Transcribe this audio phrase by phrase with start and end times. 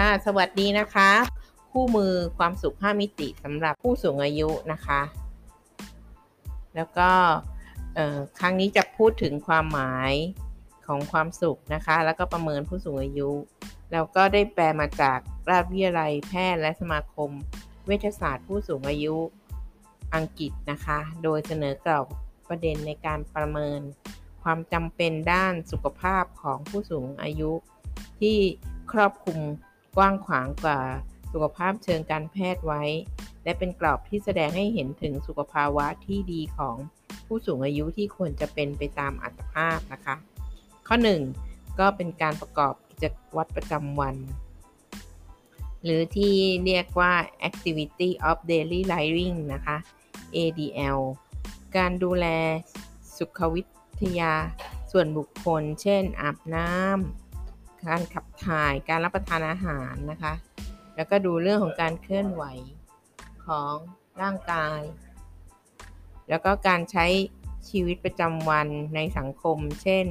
[0.00, 1.10] ค่ะ สวัสดีนะคะ
[1.72, 5.00] คู่มือความสุข 5 มิติสำหรับผู้สูงอายุนะคะ
[6.74, 7.10] แล้วก็
[8.38, 10.12] ครั้งนี้จะพูดถึงความหมาย
[10.86, 13.30] ของความสุขนะคะ แล้วก็ประเมินผู้สูงอายุ
[13.92, 15.18] แล้วก็ได้แปลมาจาก
[15.50, 17.30] ราชวิทยาลัยแพทย์และสมาคม
[17.86, 19.16] เวชศาสตร์ผู้สูงอายุ
[20.14, 22.04] อังกฤษนะคะ โดยเสนอกล่าว
[22.48, 23.80] ประเด็นในการประเมิน
[24.42, 27.52] ความจำเป็นด้านสุขภาพของผู้สูงอายุ
[28.20, 28.36] ที่
[28.92, 29.40] ครอบคลุม
[29.96, 30.80] กว้างขวางกว่า
[31.32, 32.82] สุขภาพเชิงการแพทย์ไว้
[33.44, 36.76] และเป็นกรอบที่แสดงให้เห็นถึงสุขภาวะที่ดีของ
[37.26, 40.14] ผู้สูงอายุที่ควรจะเป็นไปตามอัตภาพนะคะ
[40.88, 40.96] ข้อ
[41.38, 43.04] 1 ก็เป็นการประกอบกิจ
[43.36, 44.16] วัตรประจำวัน
[45.84, 47.12] หรือที่เรียกว่า
[47.48, 49.76] activity of daily living นะคะ
[50.36, 51.00] ADL
[51.76, 52.26] การดูแล
[53.16, 53.62] สุขวิ
[54.02, 54.32] ทยา
[54.92, 57.19] ส่วนบุคคล เช่น อาบน้ำ
[57.88, 60.32] การขับถ่ายการรับประทานอาหารนะคะ
[60.96, 62.44] แล้วก็ดูเรื่องของการเคลื่อนไหว
[63.46, 63.74] ของ
[64.22, 64.80] ร่างกาย
[66.28, 67.06] แล้วก็การใช้
[67.68, 70.06] ชีวิตประจำวันในสังคม เช่น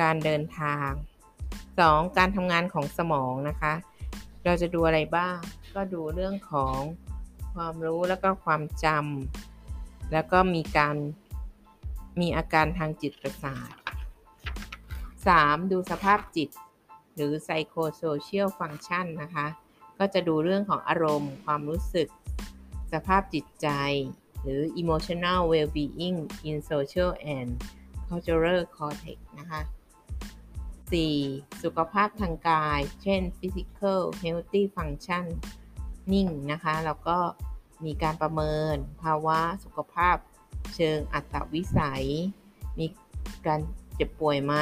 [0.00, 0.88] การเดินทาง
[1.54, 2.18] 2.
[2.18, 3.74] การทำงานของสมองนะคะ
[4.44, 5.38] เราจะดูอะไรบ้าง
[5.74, 6.78] ก็ดูเรื่องของ
[7.54, 10.96] ความรู้แล้วก็ความจำแล้วก็มีการ
[12.20, 13.72] มีอาการทางจิตประสาท
[15.10, 15.72] 3.
[15.72, 16.48] ดูสภาพจิต
[17.20, 19.46] หรือ psychosocial function นะคะ
[19.98, 22.08] ก็จะดูเรื่องของอารมณ์ ความรู้สึก
[22.92, 23.68] สภาพจิตใจ
[24.42, 27.50] หรือ emotional well-being in social and
[28.08, 29.60] cultural context นะคะ
[30.80, 31.62] 4.
[31.62, 35.24] สุขภาพทางกาย เช่น physical healthy function
[36.12, 37.18] นิ่งนะคะ แล้วก็
[37.84, 40.16] มีการประเมินภาวะสุขภาพ
[40.74, 42.06] เชิงอัตวิสัย
[42.78, 42.86] มี
[43.46, 43.60] การ
[44.00, 44.54] จ็บป่วยไหม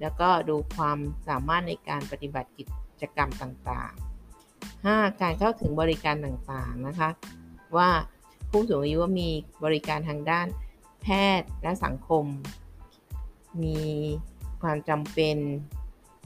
[0.00, 2.64] แล้วก็ดูความสามารถในการปฏิบัติกิ
[3.02, 4.04] จกรรมต่างๆ
[4.86, 5.20] 5.
[5.20, 7.10] การเข้าถึงบริการต่างๆ นะคะ
[7.76, 7.90] ว่า
[8.50, 9.28] ผู้สูงอายุมี
[9.64, 10.46] บริการทางด้าน
[11.02, 11.06] แพ
[11.40, 12.24] ทย์และสังคม
[13.62, 13.80] มี
[14.62, 15.36] ความจำเป็น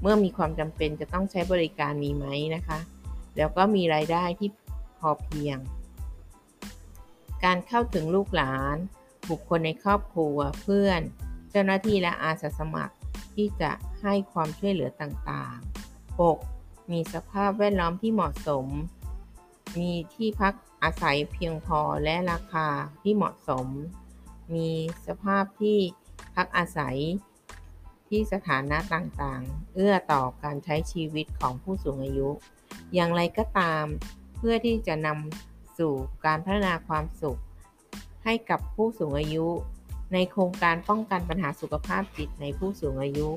[0.02, 2.78] เมื่อมีความจำเป็นจะต้องใช้บริการมีไหมนะคะ
[3.36, 4.50] แล้วก็มีรายได้ที่
[4.98, 5.58] พอเพียง
[7.44, 8.76] การเข้าถึงลูกหลาน
[9.30, 11.00] บุคคลในครอบครัวเพื่อน
[11.50, 12.94] เจ้าหน้าที่และอาสาสมัคร
[13.34, 13.70] ที่จะ
[14.00, 16.90] ให้ความช่วยเหลือต่างๆ 6.
[16.90, 18.66] มีสภาพแวดล้อมที่เหมาะสม
[19.78, 22.66] มีที่พักอาศัยเพียงพอและราคา
[23.02, 23.66] ที่เหมาะสม
[24.54, 24.70] มี
[25.06, 25.78] สภาพที่
[26.34, 26.98] พักอาศัย
[28.08, 32.28] ที่สถานะต่างๆ เอื้อต่อการใช้ชีวิตของผู้สูงอายุ
[32.94, 33.84] อย่างไรก็ตาม
[34.36, 35.92] เพื่อที่จะนำสู่
[36.24, 37.40] การพัฒนาความสุข
[38.24, 39.46] ให้กับผู้สูงอายุ
[40.12, 43.28] ในโครงการป้องกันปัญหาสุขภาพจิตในผู้สูงอายุ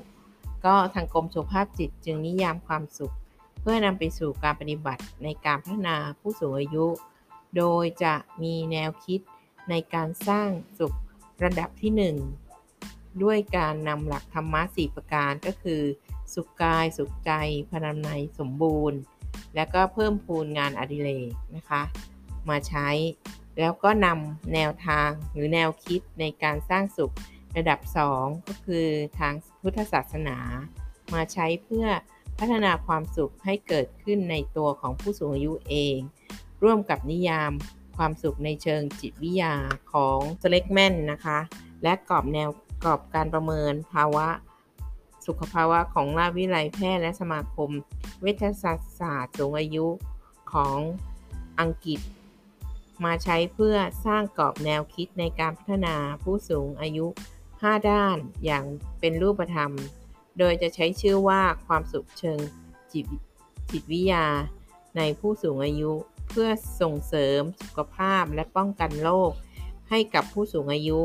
[0.66, 3.16] ก็ทางกรมสุขภาพจิตจึงนิยามความสุข
[3.62, 6.86] เพื่อนำไปสู่การปฏิบัติในการพัฒนาผู้สูงอายุ
[7.58, 9.20] โดยจะมีแนวคิด
[9.70, 10.50] ในการสร้าง
[10.80, 10.96] สุข
[11.44, 12.16] ระดับที่
[12.66, 15.81] 1 ด้วยการนำหลักธรรมะสี่ประการก็คือ
[16.34, 17.31] สุขกาย สุขใจ
[17.72, 19.00] พนันในสมบูรณ์
[19.56, 21.81] และก็เพิ่มพูนงานอดิเรกนะคะ
[22.50, 22.88] มาใช้
[23.59, 27.13] แล้วก็นำแนวทางหรือแนวคิดในการสร้างสุข
[27.57, 27.79] ระดับ
[28.13, 28.88] 2 ก็คือ
[29.19, 30.38] ทางพุทธศาสนา
[31.13, 31.88] มาใช้เพื่อ
[32.39, 35.97] พัฒนาความสุขให้เกิดขึ้นในตัวของผู้สูงอายุเอง
[36.63, 37.51] ร่วมกับนิยาม
[37.97, 39.53] ความสุขในเชิงจิตวิทยา
[39.94, 41.39] ของสเล็กแมนนะคะ
[41.83, 42.50] และกรอบแนว
[42.83, 44.28] กรอบการประเมินภาวะ
[45.28, 47.69] สุขภาวะของราชวิทยาลัยแพทย์และสมาคม
[48.22, 48.73] เวชศา
[49.16, 49.85] สตร์สูงอายุ
[50.53, 50.78] ของ
[51.59, 52.00] อังกฤษ
[53.06, 53.75] มาใช้เพื่อ
[54.06, 57.07] สร้างกรอบแนวคิดในการพัฒนาผู้สูงอายุ
[57.47, 58.66] 5 ด้านอย่าง
[59.00, 59.72] เป็นรูปธรรม
[60.39, 62.39] โดยจะใช้ชื่อว่าความสุขเชิง
[62.94, 63.06] จิต
[63.72, 64.25] จิตวิทยา
[64.97, 65.91] ในผู้สูงอายุ
[66.29, 66.50] เพื่อ
[66.81, 69.31] ส่งเสริมสุขภาพและป้องกันโรค
[69.89, 71.00] ให้กับผู้สูงอายุ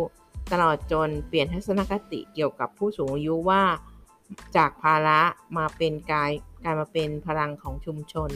[0.52, 3.62] ตลอดจนเปลี่ยนทัศนคติเกี่ยวกับผู้สูงอายุว่า
[4.56, 5.20] จากภาระ
[5.56, 6.31] มาเป็นกาย
[6.64, 8.31] การมาเป็นพลังของชุมชน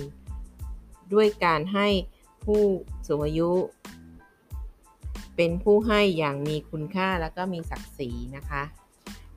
[1.12, 1.88] ด้วยการให้
[2.44, 2.62] ผู้
[3.06, 3.50] สูงอายุ
[5.36, 8.62] เป็นผู้ให้อย่างมีคุณค่าแล้วก็มีศักดิ์ศรีนะคะ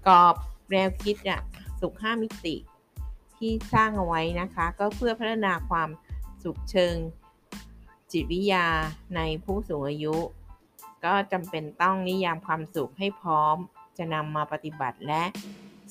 [0.08, 0.36] กรอบ
[0.72, 1.42] แนวคิดอะ
[1.82, 2.56] สุขห้ามิติ
[3.38, 5.90] ที่สร้างเอาไว้นะคะ ก็เพื่อพัฒนาความ
[6.44, 6.96] สุขเชิง
[8.12, 8.68] จิตวิทยา
[9.16, 10.16] ในผู้สูงอายุ
[11.06, 13.58] ก็จำเป็นต้องนิยามความสุขให้พร้อม
[13.98, 15.24] จะนำมาปฏิบัติและ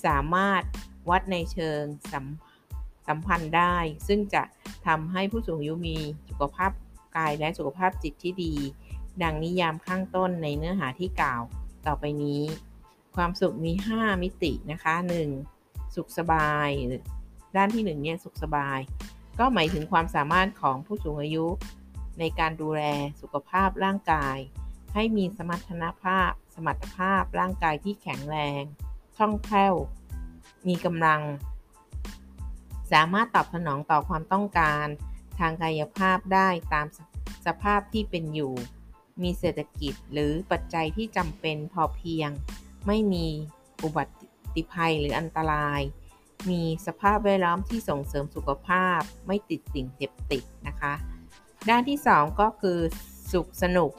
[0.07, 0.63] สามารถ
[1.11, 1.83] วัดในเชิง
[2.13, 2.27] สัม
[3.09, 3.77] สัมพันธ์ได้
[4.09, 4.43] ซึ่งจะ
[4.87, 5.97] ทำให้ผู้สูงอายุมี
[6.29, 6.71] สุขภาพ
[7.17, 8.55] กายและสุขภาพจิตที่ดี
[9.23, 11.43] ดังนิยามข้างต้นในเนื้อหาที่กล่าว
[11.87, 12.43] ต่อไปนี้
[13.17, 14.95] ความสุขมี 5 มิตินะคะ
[15.45, 15.95] 1.
[15.95, 16.69] สุขสบาย
[17.57, 18.79] ด้านที่1เนี่ยสุขสบาย
[19.39, 21.47] ก็หมายถึงความสามารถของผู้สูงอายุ
[22.19, 22.83] ในการดูแล
[23.21, 24.37] สุขภาพร่างกาย
[24.95, 28.63] ให้มีสมรรถนภาพ สมรรถภาพร่างกายที่แข็งแรง
[29.17, 29.75] คล่องแคล่ว
[30.69, 31.21] มีกำลัง
[32.93, 34.87] สามารถตอบสนองต่อความต้องการ
[35.41, 36.87] ทางกายภาพได้ตาม
[37.47, 38.55] สภาพที่เป็นอยู่
[39.23, 42.31] มีเศรษฐกิจหรือปัจจัยที่จำเป็นพอเพียง
[42.87, 43.27] ไม่มี
[43.83, 44.05] อุบั
[44.55, 45.81] ติภัยหรืออันตราย
[46.51, 50.95] มีสภาพแวดล้อมที่ส่งเสริมสุขภาพ ไม่ติดสิ่งเสพติดนะคะ
[51.69, 52.79] ด้านที่ 2 ก็คือ
[53.33, 53.91] สุขสนุก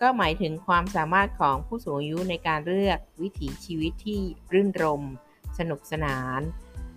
[0.00, 4.20] ก็หมายถึงความสามารถของผู้สูงอายุในการเลือกวิถีชีวิตที่
[4.52, 5.02] รื่นรม
[5.58, 6.40] สนุกสนาน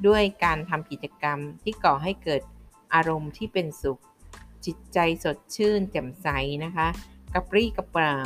[0.08, 2.42] ด้วยการทำกิจกรรมที่ก่อให้เกิด
[2.94, 4.02] อารมณ์ที่เป็นสุข
[4.66, 6.28] จิตใจสดชื่นแจ่มใส
[6.66, 6.88] นะคะ
[7.34, 8.18] กระปรี้กระเปร่า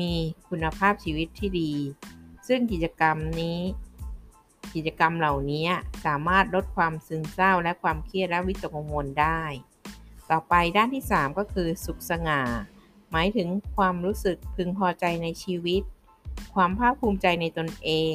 [0.00, 0.12] มี
[0.48, 1.72] คุณภาพชีวิตที่ดี
[2.48, 3.60] ซึ่งกิจกรรมนี้
[4.74, 5.66] กิจกรรมเหล่านี้
[6.04, 9.42] สามารถลดความซึมเศร้าและความเครียดและวิตกกังวลได้
[10.30, 12.40] ต่อไปด้านที่ 3 ก็คือสุขสง่า
[13.10, 15.82] หมายถึงความรู้สึกพึงพอใจในชีวิต
[16.54, 18.14] ความภาคภูมิใจในตนเอง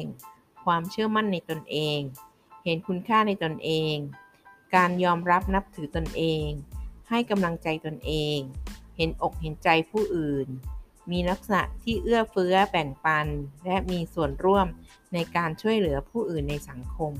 [0.64, 2.00] ความเชื่อมั่นในตนเอง
[2.64, 3.94] เห็นคุณค่าในตนเอง
[4.74, 6.48] การยอมรับนับถือตนเอง
[7.10, 8.38] ให้กำลังใจตนเอง
[8.96, 10.48] เห็นอกเห็นใจผู้อื่น
[11.10, 13.26] มีลักษณะที่เอื้อเฟื้อแบ่งปัน
[13.64, 14.66] และมีส่วนร่วม
[15.14, 17.12] ในการช่วยเหลือผู้อื่นในสังคม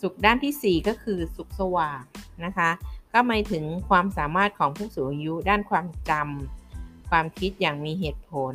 [0.00, 2.02] สุขด้านที่ 4 ก็คือสุขสว่าง
[2.44, 2.70] นะคะ
[3.12, 8.54] ก็หมายถึงความสามารถของผู้สูงอายุด้านความจำความคิดอย่างมีเหตุผล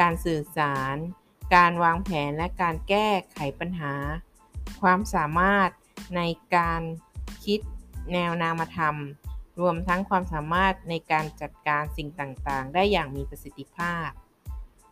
[0.00, 0.96] การสื่อสาร
[1.54, 3.94] การวางแผนและการแก้ไขปัญหา
[4.80, 5.70] ความสามารถ
[6.16, 6.20] ใน
[6.54, 6.82] การ
[7.44, 7.60] คิด
[8.12, 8.96] แนวนามธรรม
[9.60, 14.08] รวมทั้งความสามารถในการจัดการสิ่งต่างๆ ได้อย่างมีประสิทธิภาพ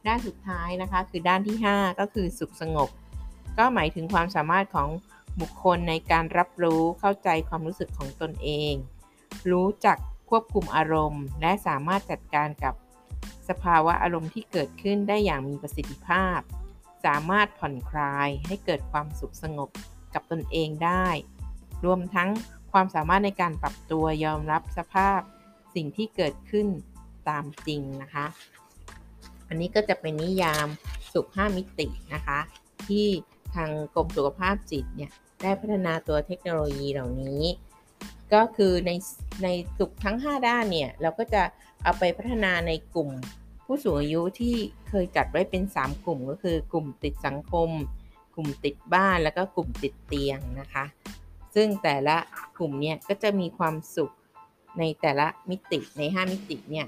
[0.06, 2.88] ด้านสุดท้ายนะคะคือด้านที่ 5 ก็คือสุขสงบ
[3.58, 4.88] ก็หมายถึงความสามารถของ
[5.40, 8.72] บุคคลในการรับรู้เข้าใจความรู้สึกของตนเอง
[9.50, 9.96] รู้จัก
[10.30, 12.74] ควบคุมอารมณ์ และสามารถจัดการกับ
[13.48, 16.38] สภาวะอารมณ์ที่เกิดขึ้นได้อย่างมีประสิทธิภาพ
[17.04, 19.70] สามารถผ่อนคลายให้เกิดความสุขสงบ
[20.14, 21.06] กับตนเองได้
[21.84, 22.28] รวมทั้ง
[22.72, 25.20] ความสามารถในการปรับตัวยอมรับสภาพ
[25.74, 26.66] สิ่งที่เกิดขึ้น
[27.28, 28.26] ตามจริงนะคะ
[29.48, 30.66] อันนี้ก็จะเป็นนิยาม
[31.12, 32.38] สุข 5 มิตินะคะ
[32.88, 33.06] ที่
[33.54, 35.10] ทางกรมสุขภาพจิตเนี่ย
[35.42, 37.44] ได้พัฒนาตัวเทคโนโลยีเหล่านี้
[38.34, 38.90] ก็คือใน
[39.42, 41.42] ในสุขทั้ง 5 ด้านเนี่ย เราก็จะ
[41.82, 43.10] เอาไปพัฒนาในกลุ่ม
[43.64, 44.54] ผู้สูงอายุที่
[44.88, 47.68] เคยจัดไว้เป็น 3 กลุ่มก็คือกลุ่มติดสังคม
[48.34, 50.84] กลุ่มติดบ้านแล้วก็กลุ่มติดเตียงนะคะ
[51.54, 52.16] ซึ่งแต่ละ
[52.56, 54.12] กลุ่มเนี่ยก็จะมีความสุข
[54.78, 56.86] ในแต่ละมิติใน 5 มิติเนี่ย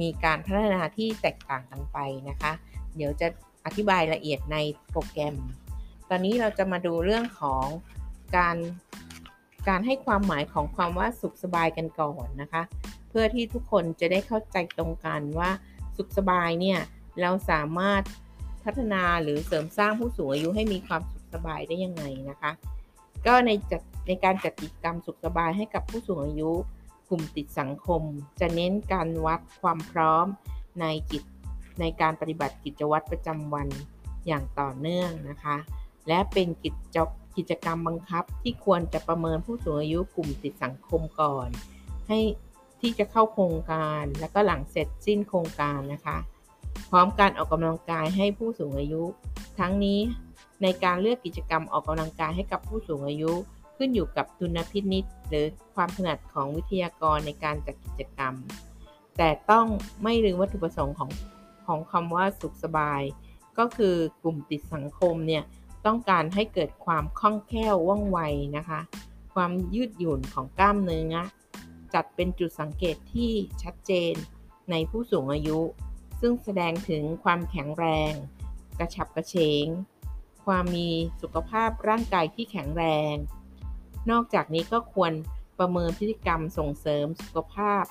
[0.00, 1.98] มีการพัฒนาที่แตกต่างกันไป
[2.28, 2.52] นะคะ
[2.96, 3.28] เดี๋ยวจะ
[3.66, 4.56] อธิบายละเอียดใน
[4.90, 5.36] โปรแกรม
[6.10, 7.66] ตอนนี้เราจะมาดูเรื่องของ
[8.36, 8.56] การ
[9.68, 12.62] การให้ความหมายของความว่าสุขสบายกันก่อนนะคะ
[13.08, 15.50] เพื่อที่ทุกคนจะได้เข้าใจตรงกันว่า
[15.96, 16.78] สุขสบายเนี่ย
[17.20, 18.02] เราสามารถ
[18.64, 22.50] พัฒนาหรือเสริมสร้างผู้สูงอายุให้มีความสุขสบายได้ยังไงนะคะ
[23.26, 26.50] ก็ในจัดในการจัดกิจกรรมสุขสบายให้กับผู้สูงอายุ
[27.08, 28.02] กลุ่มติดสังคม
[28.40, 30.26] จะเน้นการวัดความพร้อม
[30.80, 31.22] ในกิจ
[31.80, 33.68] ในการปฏิบัติกิจวัตรประจำวัน
[34.26, 35.56] อย่างต่อเนื่องนะคะ
[36.08, 36.98] และเป็นกิจ
[37.36, 41.48] กิจกรรมบังคับที่ควรจะประเมินผู้สูงอายุกลุ่มติดสังคมก่อน
[42.08, 42.18] ให้
[42.80, 46.18] ที่จะเข้าโครงการ และก็หลังเสร็จสิ้นโครงการนะคะ
[46.90, 49.02] พร้อมการออกกำลังกายให้ผู้สูงอายุ
[49.58, 50.00] ทั้งนี้
[50.62, 53.32] ในการเลือกกิจกรรมออกกำลังกายให้กับผู้สูงอายุ
[53.76, 58.34] ขึ้นอยู่กับทุนพินิษหรือความถนัดของวิทยากรในการจัดกิจกรรม
[59.16, 59.66] แต่ต้อง
[60.02, 61.10] ไม่ลืมวัตถุประสงค์ของ
[61.66, 63.02] ของคำว่าสุขสบาย
[63.58, 65.44] ก็คือกลุ่มติดสังคมเนี่ย
[65.86, 68.18] ต้องการให้เกิดความคล่องแคล่วว่องไว
[68.56, 68.80] นะคะ
[69.34, 71.16] ความยืดหยุ่นของกล้ามเนื้อ
[71.94, 73.32] จัดเป็นจุดสังเกตที่
[73.62, 74.14] ชัดเจน
[74.70, 75.58] ในผู้สูงอายุ
[76.20, 78.12] ซึ่งแสดงถึงความแข็งแรง
[78.78, 79.34] กระฉับกระเฉ
[79.64, 79.66] ง
[80.46, 80.88] ความมี
[81.22, 83.14] สุขภาพร่างกายที่แข็งแรง
[84.10, 85.12] นอกจากนี้ก็ควร
[85.58, 87.84] ประเมินพฤติกรรมส่งเสริมสุขภาพ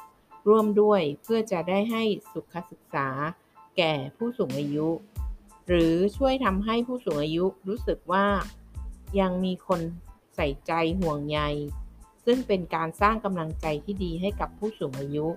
[0.48, 3.08] ร่วมด้วยเพื่อจะได้ให้สุขศึกษา
[3.78, 4.88] แก่ผู้สูงอายุ
[5.68, 8.26] หรือช่วยทำให้ผู้สูงอายุรู้สึกว่า
[9.20, 9.82] ยังมีคน
[10.36, 11.40] ใส่ใจห่วงใย
[12.26, 15.28] ซึ่งเป็นการสร้างกำลังใจที่ดีให้กับผู้สูงอายุ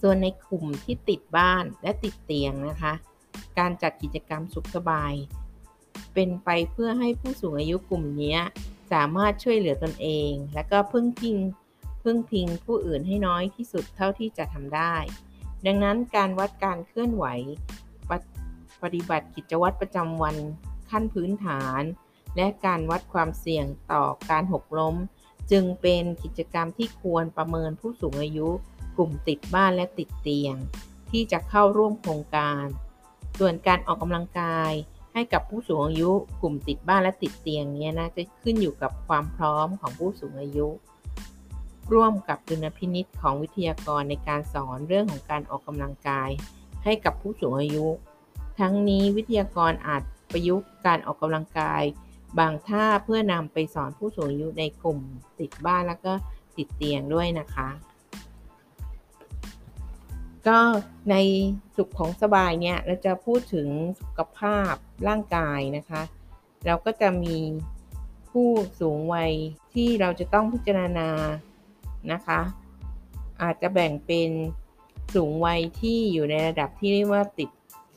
[0.00, 2.92] ส่วนในกลุ่มที่ติดบ้านและติดเตียงนะคะ
[3.58, 5.12] การจัดกิจกรรมสุขสบาย
[6.14, 8.38] เป็นไปเพื่อให้ผู้สูงอายุกลุ่มนี้
[8.92, 11.36] สามารถช่วยเหลือตนเอง และก็พึ่งพิง
[12.02, 14.94] พึ่งพิงผู้อื่นให้น้อยที่สุดเท่าที่จะทำได้
[15.66, 17.24] ดังนั้นการวัดการเคลื่อนไหว
[18.82, 20.36] ปฏิบัติกิจวัตรประจำวัน
[20.90, 21.82] ขั้นพื้นฐาน
[22.36, 24.96] และการวัดความเสี่ยงต่อการหกล้ม
[25.50, 28.48] จึงเป็นกิจกรรมที่ควรประเมินผู้สูงอายุ
[28.96, 30.56] กลุ่มติดบ้านและติดเตียง
[31.10, 32.64] ที่จะเข้าร่วมโครงการ
[33.38, 34.72] ส่วนการออกกำลังกาย
[35.14, 36.10] ให้กับผู้สูงอายุ
[36.42, 40.68] กลุ่มติดบ้านและติดเตียงเนี้ยนะจะขึ้นอยู่กับความพร้อมของผู้สูงอายุ
[41.92, 46.30] ร่วมกับดุลพินิษของวิทยากรในการสอนเรื่องของการออกกำลังกาย
[46.84, 47.86] ให้กับผู้สูงอายุ
[48.60, 50.02] ทั้งนี้วิทยากรอาจ
[50.32, 51.82] ประยุกต์การออกกำลังกาย
[52.38, 54.98] บางท่าเพื่อนำไปสอนผู้สูงอายุในกลุ่ม
[55.40, 56.12] ติดบ้านแล้วก็
[56.56, 57.68] ติดเตียงด้วยนะคะ
[60.48, 60.58] ก็
[61.10, 61.16] ใน
[61.76, 63.68] สุขของสบายเนี่ยเราจะพูดถึง
[64.00, 64.72] สุขภาพ
[65.08, 66.02] ร่างกายนะคะ
[66.66, 67.38] เราก็จะมี
[68.30, 68.48] ผู้
[68.80, 69.32] สูงวัย
[69.74, 71.08] ที่เราจะต้องพิจารณา
[72.12, 72.40] นะคะ
[73.42, 74.30] อาจจะแบ่งเป็น
[75.14, 77.50] สูงวัยที่อยู่ในระดับที่เรียกว่าติด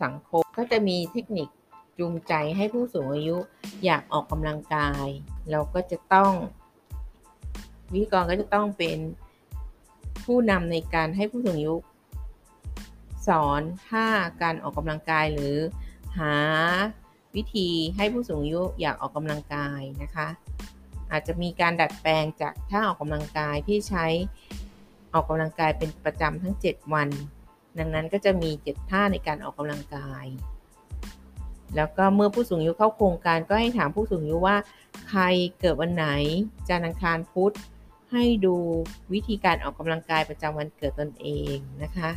[0.04, 1.48] สังคม ก็จะมีเทคนิค
[2.00, 3.38] จูงใจให้ผู้สูงอายุ
[3.86, 5.08] อยากออกกำลังกาย
[5.52, 6.32] เราก็จะต้อง
[7.94, 8.98] วิกรก็จะต้องเป็น
[10.26, 11.76] ผู้นำในการให้ผู้สูงอายุ
[13.28, 14.08] สอนท่า
[14.42, 15.56] การออกกำลังกายหรือ
[16.20, 16.36] หา
[17.36, 20.28] วิธีให้ผู้สูงอายุอยากออกกำลังกายนะคะ
[21.12, 24.06] อาจจะมีการดัดแปลงจากท่าออกกำลังกายที่ใช้
[25.14, 27.10] ออกกำลังกายเป็นประจำทั้ง 7 วัน
[27.80, 30.26] ดังนั้นก็จะมี 7 ท่าในการออกกำลังกาย
[31.76, 34.58] แล้วก็เมื่อผู้สูงอายุเข้าโครงการก็ให้ถามผู้สูงอายุว่า
[35.10, 35.22] ใคร
[35.60, 36.08] เกิดวันไหน
[36.68, 37.56] จันทร์อังคารพุธ
[38.12, 38.56] ให้ดู
[39.14, 42.10] วิธีการออกกำลังกายประจำวันเกิดตนเองนะคะ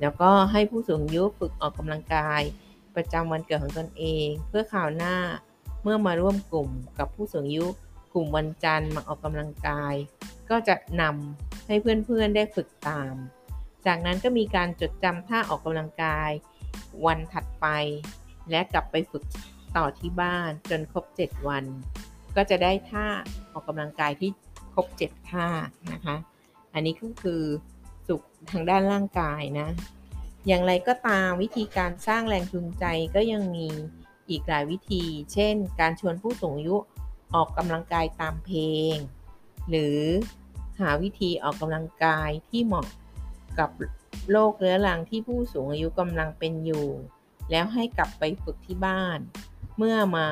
[0.00, 2.42] แล้วก็ให้ผู้สูงอายุฝึกออกกำลังกาย
[2.96, 5.16] ประจำวันเกิดของตนเอง เพื่อข่าวหน้า
[5.82, 7.66] เมื่อมาร่วมกลุ่มกับผู้สูงอายุ
[8.14, 9.94] กลุ่มวันจันทร์มาออกกำลังกาย
[10.50, 13.14] ก็จะนำให้เพื่อนๆได้ฝึกตาม
[13.86, 16.30] จากนั้นก็มีการจดจำท่าออกกำลังกาย
[17.06, 17.66] วันถัดไป
[18.50, 19.24] และกลับไปฝึก
[19.76, 21.64] ต่อที่บ้านจนครบ 7 วัน
[22.36, 23.06] ก็จะได้ท่า
[23.52, 24.30] ออกกำลังกายที่
[24.74, 25.46] ครบ 7 ท่า
[25.92, 26.16] นะคะ
[26.74, 27.42] อันนี้ก็คือ
[28.08, 29.68] สุขทางด้านร่างกายนะ
[30.46, 32.84] อย่างไรก็ตามวิธีการสร้างแรงจูงใจ
[33.14, 33.68] ก็ยังมี
[34.30, 36.76] อีกหลายวิธี เช่น การชวนผู้สูงอายุ
[37.34, 38.62] ออกกำลังกายตามเพล
[38.94, 38.96] ง
[39.68, 39.98] หรือ
[40.80, 42.86] หาวิธีออกกำลังกายที่เหมาะ
[43.58, 43.70] กับ
[44.30, 46.86] โรคเรื้อรังที่ผู้สูงอายุกำลังเป็นอยู่
[47.50, 49.18] แล้วให้กลับไปฝึกที่บ้าน
[49.76, 50.26] เมื่อมา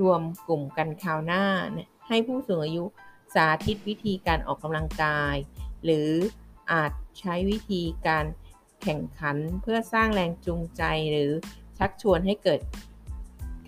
[0.00, 1.44] รวมกลุ่มกันคราวหน้า
[2.08, 2.84] ให้ผู้สูงอายุ
[3.34, 5.34] สาธิตวิธีการออกกำลังกาย
[5.84, 6.10] หรือ
[6.72, 8.26] อาจใช้วิธีการ
[8.82, 11.30] แข่งขันเพื่อสร้างแรงจูงใจหรือ
[11.78, 12.60] ชักชวนให้เกิด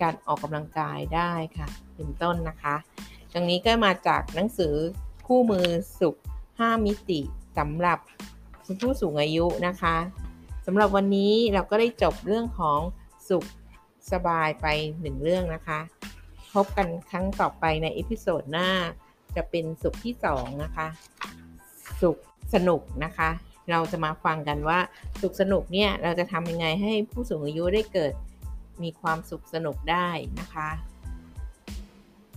[0.01, 2.75] การออกกำลังกายได้ค่ะ เป็นต้นนะคะ
[3.33, 4.75] ตรงนี้ก็มาจากหนังสือ
[5.27, 5.67] คู่มือ
[5.99, 6.15] สุข
[6.51, 7.19] 5 มิติ
[7.57, 7.99] สำหรับ
[8.81, 9.95] ผู้สูงอายุนะคะ
[10.65, 12.79] สำหรับวันนี้เราก็ได้จบเรื่องของ
[13.29, 13.45] สุข
[14.11, 14.67] สบายไป
[15.01, 15.79] หนึ่งเรื่องนะคะ
[16.53, 18.69] พบกันครั้งต่อไปในอีพิโซดหน้า
[19.35, 20.87] จะเป็นสุขที่ 2 นะคะ
[22.01, 22.17] สุข
[22.53, 23.29] สนุกนะคะ
[23.71, 24.79] เราจะมาฟังกันว่า
[25.21, 28.13] สุขสนุกเนี่ยเราจะทำยังไงให้ผู้สูงอายุได้เกิด
[28.83, 30.07] มีความสุขสนุกได้
[30.39, 30.69] นะคะ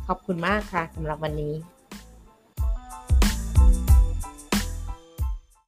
[0.07, 1.55] ขอบคุณมากค่ะสำหรับวันนี้